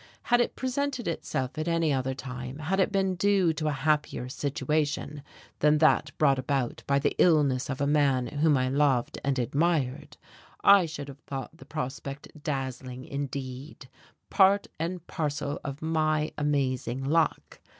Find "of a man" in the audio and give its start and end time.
7.69-8.25